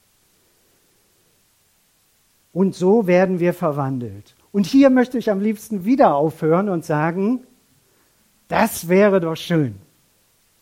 Und 2.52 2.74
so 2.74 3.06
werden 3.06 3.38
wir 3.38 3.54
verwandelt. 3.54 4.34
Und 4.52 4.66
hier 4.66 4.90
möchte 4.90 5.18
ich 5.18 5.30
am 5.30 5.40
liebsten 5.40 5.84
wieder 5.84 6.14
aufhören 6.14 6.68
und 6.68 6.84
sagen, 6.84 7.44
das 8.48 8.88
wäre 8.88 9.20
doch 9.20 9.36
schön. 9.36 9.76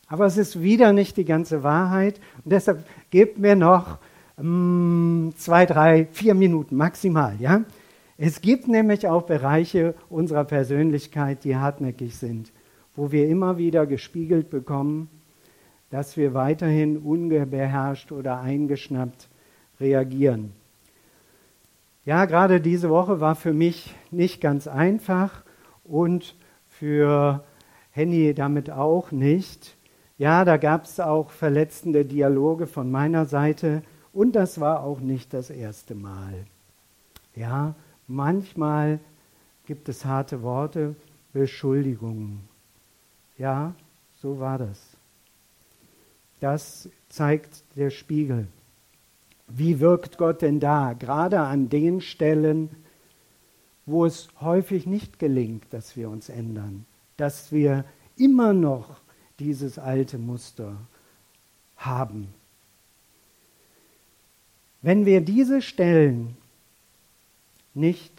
Aber 0.09 0.26
es 0.26 0.37
ist 0.37 0.62
wieder 0.62 0.92
nicht 0.92 1.16
die 1.16 1.25
ganze 1.25 1.62
Wahrheit. 1.62 2.21
Und 2.45 2.52
deshalb 2.52 2.85
gebt 3.11 3.38
mir 3.38 3.57
noch 3.57 3.99
mm, 4.40 5.30
zwei, 5.37 5.66
drei, 5.66 6.07
vier 6.12 6.35
Minuten 6.35 6.76
maximal. 6.76 7.37
Ja? 7.38 7.64
Es 8.16 8.40
gibt 8.40 8.68
nämlich 8.68 9.07
auch 9.07 9.23
Bereiche 9.23 9.95
unserer 10.09 10.45
Persönlichkeit, 10.45 11.45
die 11.45 11.57
hartnäckig 11.57 12.16
sind, 12.16 12.52
wo 12.97 13.12
wir 13.12 13.28
immer 13.28 13.59
wieder 13.59 13.87
gespiegelt 13.87 14.50
bekommen, 14.50 15.09
dass 15.90 16.16
wir 16.16 16.35
weiterhin 16.35 16.99
unbeherrscht 16.99 18.12
oder 18.12 18.40
eingeschnappt 18.40 19.28
reagieren. 19.80 20.52
Ja, 22.04 22.25
gerade 22.25 22.61
diese 22.61 22.90
Woche 22.90 23.21
war 23.21 23.35
für 23.35 23.52
mich 23.52 23.95
nicht 24.11 24.40
ganz 24.40 24.66
einfach 24.66 25.45
und 25.85 26.35
für 26.66 27.45
Henny 27.90 28.35
damit 28.35 28.71
auch 28.71 29.12
nicht. 29.12 29.76
Ja, 30.16 30.45
da 30.45 30.57
gab 30.57 30.85
es 30.85 31.00
auch 31.00 31.30
verletzende 31.30 32.04
Dialoge 32.04 32.66
von 32.66 32.90
meiner 32.90 33.26
Seite 33.26 33.83
und 34.18 34.32
das 34.32 34.58
war 34.58 34.82
auch 34.82 34.98
nicht 34.98 35.32
das 35.32 35.48
erste 35.48 35.94
Mal. 35.94 36.44
Ja, 37.37 37.76
manchmal 38.08 38.98
gibt 39.64 39.88
es 39.88 40.04
harte 40.04 40.42
Worte, 40.42 40.96
Beschuldigungen. 41.32 42.40
Ja, 43.37 43.76
so 44.20 44.40
war 44.40 44.58
das. 44.58 44.80
Das 46.40 46.88
zeigt 47.08 47.62
der 47.76 47.90
Spiegel. 47.90 48.48
Wie 49.46 49.78
wirkt 49.78 50.18
Gott 50.18 50.42
denn 50.42 50.58
da? 50.58 50.94
Gerade 50.94 51.38
an 51.38 51.68
den 51.68 52.00
Stellen, 52.00 52.70
wo 53.87 54.04
es 54.04 54.30
häufig 54.40 54.84
nicht 54.84 55.20
gelingt, 55.20 55.72
dass 55.72 55.96
wir 55.96 56.10
uns 56.10 56.28
ändern, 56.28 56.87
dass 57.18 57.52
wir 57.52 57.84
immer 58.16 58.52
noch 58.52 58.96
dieses 59.38 59.78
alte 59.78 60.18
Muster 60.18 60.76
haben. 61.76 62.34
Wenn 64.82 65.06
wir 65.06 65.20
diese 65.20 65.62
Stellen 65.62 66.37
nicht 67.75 68.12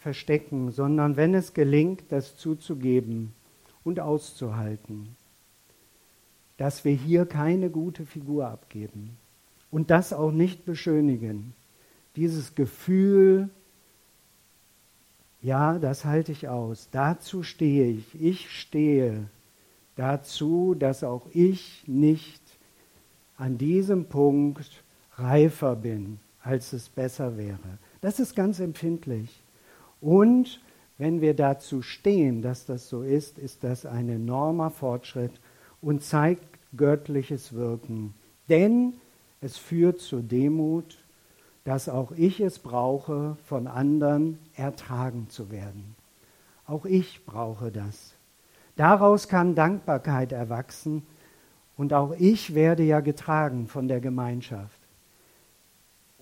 verstecken, 0.00 0.72
sondern 0.72 1.16
wenn 1.16 1.34
es 1.34 1.54
gelingt, 1.54 2.04
das 2.10 2.36
zuzugeben 2.36 3.32
und 3.84 4.00
auszuhalten, 4.00 5.16
dass 6.56 6.84
wir 6.84 6.94
hier 6.94 7.26
keine 7.26 7.70
gute 7.70 8.06
Figur 8.06 8.46
abgeben, 8.48 9.16
und 9.72 9.90
das 9.90 10.12
auch 10.12 10.30
nicht 10.30 10.64
beschönigen. 10.64 11.54
Dieses 12.14 12.54
Gefühl, 12.54 13.48
ja, 15.40 15.78
das 15.78 16.04
halte 16.04 16.30
ich 16.30 16.46
aus. 16.46 16.88
Dazu 16.92 17.42
stehe 17.42 17.90
ich. 17.90 18.22
Ich 18.22 18.50
stehe 18.50 19.24
dazu, 19.96 20.76
dass 20.78 21.02
auch 21.02 21.26
ich 21.32 21.82
nicht 21.86 22.42
an 23.38 23.58
diesem 23.58 24.04
Punkt 24.04 24.81
reifer 25.22 25.76
bin, 25.76 26.18
als 26.42 26.72
es 26.72 26.88
besser 26.88 27.36
wäre. 27.36 27.78
Das 28.00 28.18
ist 28.20 28.34
ganz 28.34 28.60
empfindlich. 28.60 29.42
Und 30.00 30.60
wenn 30.98 31.20
wir 31.20 31.34
dazu 31.34 31.82
stehen, 31.82 32.42
dass 32.42 32.66
das 32.66 32.88
so 32.88 33.02
ist, 33.02 33.38
ist 33.38 33.64
das 33.64 33.86
ein 33.86 34.08
enormer 34.08 34.70
Fortschritt 34.70 35.32
und 35.80 36.02
zeigt 36.02 36.44
göttliches 36.76 37.52
Wirken. 37.52 38.14
Denn 38.48 38.94
es 39.40 39.56
führt 39.56 40.00
zur 40.00 40.22
Demut, 40.22 40.98
dass 41.64 41.88
auch 41.88 42.12
ich 42.12 42.40
es 42.40 42.58
brauche, 42.58 43.36
von 43.44 43.66
anderen 43.66 44.38
ertragen 44.54 45.28
zu 45.28 45.50
werden. 45.50 45.94
Auch 46.66 46.84
ich 46.84 47.24
brauche 47.24 47.70
das. 47.70 48.14
Daraus 48.76 49.28
kann 49.28 49.54
Dankbarkeit 49.54 50.32
erwachsen 50.32 51.02
und 51.76 51.92
auch 51.92 52.14
ich 52.18 52.54
werde 52.54 52.82
ja 52.82 53.00
getragen 53.00 53.68
von 53.68 53.86
der 53.86 54.00
Gemeinschaft 54.00 54.81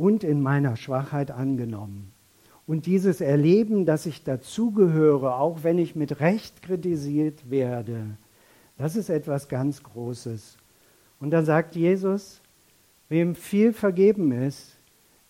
und 0.01 0.25
in 0.25 0.41
meiner 0.41 0.77
Schwachheit 0.77 1.31
angenommen. 1.31 2.13
Und 2.67 2.87
dieses 2.87 3.21
Erleben, 3.21 3.85
dass 3.85 4.07
ich 4.07 4.25
dazugehöre, 4.25 5.37
auch 5.37 5.63
wenn 5.63 5.79
ich 5.79 5.95
mit 5.95 6.21
Recht 6.21 6.63
kritisiert 6.63 7.51
werde, 7.51 8.17
das 8.79 8.97
ist 8.97 9.11
etwas 9.11 9.49
ganz 9.49 9.83
Großes. 9.83 10.57
Und 11.21 11.31
dann 11.31 11.45
sagt 11.45 11.77
Jesus, 11.77 12.41
Wem 13.11 13.35
viel 13.35 13.73
vergeben 13.73 14.31
ist, 14.31 14.77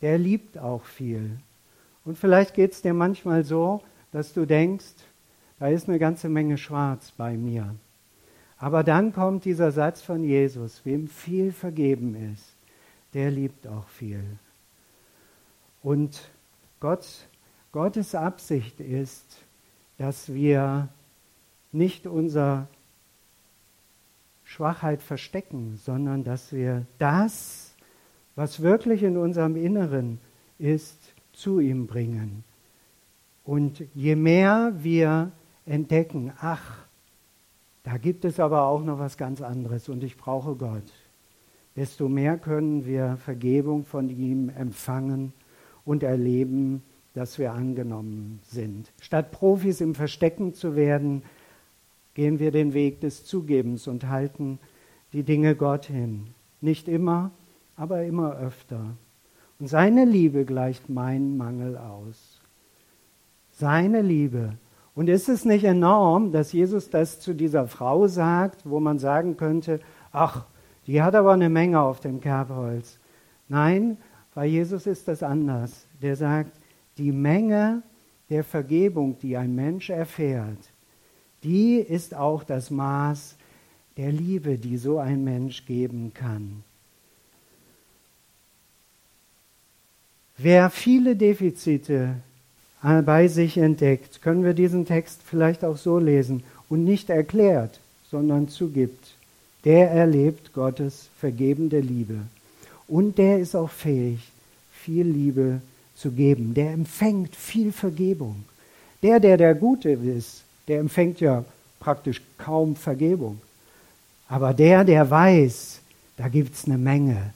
der 0.03 0.19
liebt 0.19 0.59
auch 0.59 0.85
viel. 0.85 1.39
Und 2.05 2.19
vielleicht 2.19 2.53
geht 2.53 2.73
es 2.73 2.83
dir 2.83 2.93
manchmal 2.93 3.43
so, 3.43 3.81
dass 4.13 4.35
du 4.35 4.45
denkst, 4.45 4.97
da 5.59 5.69
ist 5.69 5.89
eine 5.89 5.99
ganze 5.99 6.29
Menge 6.29 6.59
Schwarz 6.59 7.11
bei 7.11 7.39
mir. 7.39 7.75
Aber 8.59 8.85
dann 8.85 9.15
kommt 9.15 9.47
dieser 9.47 9.73
Satz 9.73 10.03
von 10.03 10.23
Jesus, 10.23 10.83
wem 10.85 11.09
viel 11.09 11.53
vergeben 11.53 12.15
ist, 12.35 12.55
der 13.15 13.31
liebt 13.31 13.67
auch 13.67 13.89
viel. 13.89 14.39
Und 15.83 16.31
Gott, 16.81 17.07
Gottes 17.73 18.15
Absicht 18.15 18.81
ist, 18.81 19.45
dass 19.99 20.33
wir 20.33 20.89
nicht 21.73 22.07
unsere 22.07 22.67
Schwachheit 24.45 25.03
verstecken, 25.03 25.77
sondern 25.77 26.25
dass 26.25 26.53
wir 26.53 26.87
das 26.99 27.71
was 28.41 28.63
wirklich 28.63 29.03
in 29.03 29.19
unserem 29.19 29.55
Inneren 29.55 30.19
ist, 30.59 30.99
zu 31.33 31.61
ihm 31.61 31.87
bringen. 31.87 32.43
Und 33.45 33.85
je 33.95 34.17
mehr 34.17 34.73
wir 34.79 35.33
entdecken, 35.67 36.33
ach, 36.41 36.79
da 37.83 37.99
gibt 37.99 38.25
es 38.25 38.41
aber 38.41 38.63
auch 38.63 38.83
noch 38.83 38.99
was 38.99 39.19
ganz 39.19 39.43
anderes 39.43 39.91
und 39.91 40.03
ich 40.03 40.17
brauche 40.17 40.55
Gott, 40.55 40.91
desto 41.77 42.09
mehr 42.09 42.39
können 42.39 42.87
wir 42.87 43.19
Vergebung 43.19 43.85
von 43.85 44.09
ihm 44.09 44.49
empfangen 44.49 45.35
und 45.91 46.05
erleben, 46.05 46.85
dass 47.15 47.41
wir 47.41 47.51
angenommen 47.51 48.39
sind. 48.45 48.93
Statt 49.01 49.33
Profis 49.33 49.81
im 49.81 49.97
Verstecken 49.97 50.55
zu 50.55 50.77
werden, 50.77 51.25
gehen 52.15 52.39
wir 52.39 52.53
den 52.53 52.75
Weg 52.75 53.01
des 53.01 53.25
Zugebens 53.25 53.89
und 53.89 54.07
halten 54.09 54.61
die 55.13 55.25
Dinge 55.25 55.57
Gott 55.57 55.87
hin. 55.87 56.29
Nicht 56.61 56.87
immer, 56.87 57.33
aber 57.75 58.05
immer 58.05 58.37
öfter. 58.37 58.95
Und 59.59 59.67
seine 59.67 60.05
Liebe 60.05 60.45
gleicht 60.45 60.89
meinen 60.89 61.37
Mangel 61.37 61.77
aus. 61.77 62.39
Seine 63.51 64.01
Liebe. 64.01 64.53
Und 64.95 65.09
ist 65.09 65.29
es 65.29 65.45
nicht 65.45 65.65
enorm, 65.65 66.31
dass 66.31 66.53
Jesus 66.53 66.89
das 66.89 67.19
zu 67.19 67.35
dieser 67.35 67.67
Frau 67.67 68.07
sagt, 68.07 68.61
wo 68.65 68.79
man 68.79 69.01
sagen 69.01 69.37
könnte, 69.37 69.81
ach, 70.13 70.45
die 70.87 71.03
hat 71.03 71.17
aber 71.17 71.33
eine 71.33 71.49
Menge 71.49 71.81
auf 71.81 71.99
dem 71.99 72.21
Kerbholz. 72.21 73.01
Nein, 73.49 73.97
bei 74.35 74.47
Jesus 74.47 74.87
ist 74.87 75.09
das 75.09 75.23
anders. 75.23 75.87
Der 76.01 76.17
sagt, 76.17 76.53
die 76.99 77.13
Menge 77.13 77.83
der 78.29 78.45
Vergebung, 78.45 79.19
die 79.21 79.37
ein 79.37 79.55
Mensch 79.55 79.91
erfährt, 79.91 80.59
die 81.43 81.77
ist 81.77 82.15
auch 82.15 82.45
das 82.45 82.71
Maß 82.71 83.37
der 83.97 84.13
Liebe, 84.13 84.57
die 84.57 84.77
so 84.77 84.99
ein 84.99 85.25
Mensch 85.25 85.67
geben 85.67 86.13
kann. 86.15 86.63
Wer 90.37 90.71
viele 90.71 91.17
Defizite 91.17 92.15
bei 92.83 93.29
sich 93.29 93.59
entdeckt, 93.59 94.23
können 94.23 94.43
wir 94.43 94.55
diesen 94.55 94.87
Text 94.87 95.21
vielleicht 95.25 95.65
auch 95.65 95.77
so 95.77 95.99
lesen 95.99 96.43
und 96.71 96.85
nicht 96.85 97.11
erklärt, 97.11 97.81
sondern 98.11 98.49
zugibt. 98.49 99.13
Der 99.65 99.91
erlebt 99.91 100.55
Gottes 100.55 101.11
vergebende 101.19 101.81
Liebe. 101.81 102.21
Und 102.91 103.19
der 103.19 103.39
ist 103.39 103.55
auch 103.55 103.71
fähig, 103.71 104.19
viel 104.73 105.07
Liebe 105.07 105.61
zu 105.95 106.11
geben. 106.11 106.55
Der 106.55 106.73
empfängt 106.73 107.37
viel 107.37 107.71
Vergebung. 107.71 108.45
Der, 109.03 109.21
der 109.21 109.37
der 109.37 109.55
Gute 109.55 109.91
ist, 109.91 110.43
der 110.67 110.81
empfängt 110.81 111.21
ja 111.21 111.45
praktisch 111.79 112.21
kaum 112.37 112.75
Vergebung. 112.75 113.41
Aber 114.29 114.53
der, 114.53 114.83
der 114.85 115.09
weiß, 115.09 115.79
da 116.17 116.27
gibt 116.27 116.57
es 116.57 116.65
eine 116.65 116.79
Menge 116.79 117.33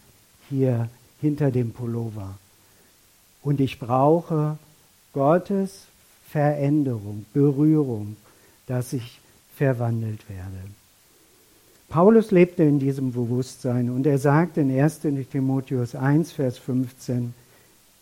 hier 0.50 0.88
hinter 1.20 1.52
dem 1.52 1.72
Pullover. 1.72 2.36
Und 3.40 3.60
ich 3.60 3.78
brauche 3.78 4.58
Gottes 5.12 5.86
Veränderung, 6.28 7.26
Berührung, 7.32 8.16
dass 8.66 8.92
ich 8.92 9.20
verwandelt 9.56 10.28
werde. 10.28 10.58
Paulus 11.88 12.30
lebte 12.30 12.64
in 12.64 12.78
diesem 12.78 13.12
Bewusstsein 13.12 13.90
und 13.90 14.06
er 14.06 14.18
sagt 14.18 14.56
in 14.56 14.70
1 14.70 15.00
Timotheus 15.30 15.94
1, 15.94 16.32
Vers 16.32 16.58
15, 16.58 17.34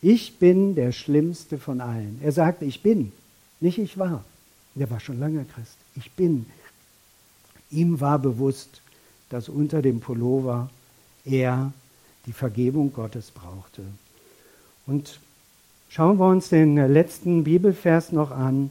ich 0.01 0.39
bin 0.39 0.75
der 0.75 0.93
Schlimmste 0.93 1.59
von 1.59 1.81
allen. 1.81 2.19
Er 2.23 2.33
sagt, 2.33 2.63
ich 2.63 2.83
bin, 2.83 3.13
nicht 3.61 3.79
ich 3.79 3.99
war. 3.99 4.25
Der 4.75 4.91
war 4.91 4.99
schon 4.99 5.21
lange 5.21 5.45
Christ. 5.45 5.77
Ich 5.95 6.11
bin. 6.13 6.47
Ihm 7.71 8.01
war 8.01 8.19
bewusst, 8.19 8.81
dass 9.31 9.49
unter 9.49 9.81
dem 9.81 10.01
Pullover 10.01 10.71
er 11.25 11.73
die 12.27 12.33
Vergebung 12.33 12.93
Gottes 12.93 13.31
brauchte. 13.31 13.83
Und 14.87 15.21
schauen 15.89 16.19
wir 16.19 16.27
uns 16.27 16.49
den 16.49 16.77
letzten 16.77 17.45
Bibelvers 17.45 18.13
noch 18.13 18.31
an. 18.31 18.71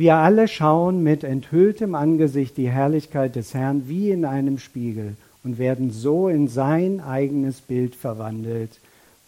Wir 0.00 0.16
alle 0.16 0.48
schauen 0.48 1.02
mit 1.02 1.24
enthülltem 1.24 1.94
Angesicht 1.94 2.56
die 2.56 2.70
Herrlichkeit 2.70 3.36
des 3.36 3.52
Herrn 3.52 3.86
wie 3.86 4.10
in 4.10 4.24
einem 4.24 4.58
Spiegel 4.58 5.14
und 5.44 5.58
werden 5.58 5.90
so 5.90 6.30
in 6.30 6.48
sein 6.48 7.02
eigenes 7.02 7.60
Bild 7.60 7.94
verwandelt 7.94 8.70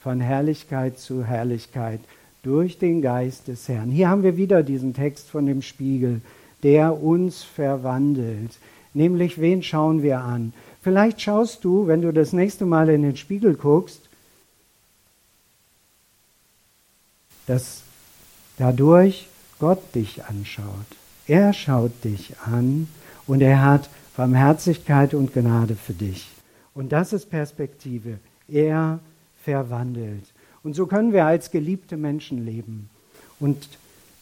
von 0.02 0.18
Herrlichkeit 0.18 0.98
zu 0.98 1.26
Herrlichkeit 1.26 2.00
durch 2.42 2.78
den 2.78 3.02
Geist 3.02 3.48
des 3.48 3.68
Herrn. 3.68 3.90
Hier 3.90 4.08
haben 4.08 4.22
wir 4.22 4.38
wieder 4.38 4.62
diesen 4.62 4.94
Text 4.94 5.28
von 5.28 5.44
dem 5.44 5.60
Spiegel, 5.60 6.22
der 6.62 7.02
uns 7.02 7.42
verwandelt. 7.42 8.52
Nämlich, 8.94 9.38
wen 9.42 9.62
schauen 9.62 10.02
wir 10.02 10.20
an? 10.20 10.54
Vielleicht 10.80 11.20
schaust 11.20 11.64
du, 11.64 11.86
wenn 11.86 12.00
du 12.00 12.14
das 12.14 12.32
nächste 12.32 12.64
Mal 12.64 12.88
in 12.88 13.02
den 13.02 13.18
Spiegel 13.18 13.56
guckst, 13.56 14.08
dass 17.46 17.82
dadurch 18.56 19.28
Gott 19.62 19.94
dich 19.94 20.24
anschaut. 20.24 20.66
Er 21.28 21.52
schaut 21.52 21.92
dich 22.02 22.34
an 22.44 22.88
und 23.28 23.40
er 23.42 23.62
hat 23.62 23.88
Barmherzigkeit 24.16 25.14
und 25.14 25.32
Gnade 25.32 25.76
für 25.76 25.92
dich. 25.92 26.26
Und 26.74 26.90
das 26.90 27.12
ist 27.12 27.30
Perspektive. 27.30 28.18
Er 28.48 28.98
verwandelt. 29.44 30.24
Und 30.64 30.74
so 30.74 30.86
können 30.86 31.12
wir 31.12 31.26
als 31.26 31.52
geliebte 31.52 31.96
Menschen 31.96 32.44
leben. 32.44 32.90
Und 33.38 33.68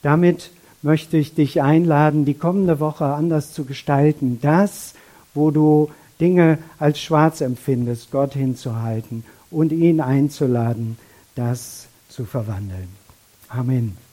damit 0.03 0.51
möchte 0.83 1.17
ich 1.17 1.35
dich 1.35 1.63
einladen, 1.63 2.27
die 2.27 2.35
kommende 2.35 2.79
Woche 2.79 3.07
anders 3.07 3.55
zu 3.55 3.65
gestalten. 3.65 4.41
Das, 4.43 4.93
wo 5.33 5.51
du 5.51 5.91
Dinge 6.21 6.59
als 6.79 7.01
schwarz 7.01 7.41
empfindest, 7.41 8.11
Gott 8.11 8.35
hinzuhalten 8.35 9.25
und 9.51 9.73
ihn 9.73 10.03
einzuladen, 10.03 10.99
das 11.35 11.87
zu 12.11 12.27
verwandeln. 12.27 12.89
Amen. 13.49 14.10